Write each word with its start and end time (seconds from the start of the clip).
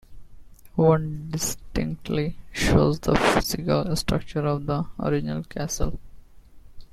One 0.77 1.27
distinctly 1.29 2.35
shows 2.51 2.99
the 3.01 3.13
physical 3.13 3.95
structure 3.95 4.43
of 4.47 4.65
the 4.65 4.83
original 4.99 5.43
castle. 5.43 5.99